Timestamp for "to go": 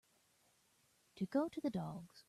1.17-1.47